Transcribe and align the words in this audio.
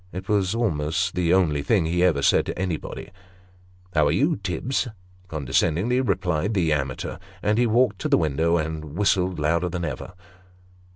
It 0.11 0.27
was 0.27 0.55
almost 0.55 1.13
the 1.13 1.31
only 1.31 1.61
thing 1.61 1.85
he 1.85 2.03
ever 2.03 2.23
said 2.23 2.47
to 2.47 2.57
anybody." 2.57 3.11
How 3.93 4.07
are 4.07 4.11
you, 4.11 4.35
Tibbs?'' 4.37 4.87
condescendingly 5.27 6.01
replied 6.01 6.55
the 6.55 6.73
amateur; 6.73 7.19
and 7.43 7.59
he 7.59 7.67
walked 7.67 7.99
to 7.99 8.09
the 8.09 8.17
window, 8.17 8.57
and 8.57 8.97
whistled 8.97 9.37
louder 9.37 9.69
than 9.69 9.85
ever. 9.85 10.13